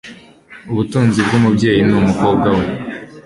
[0.71, 2.65] ubutunzi bw'umubyeyi ni umukobwa we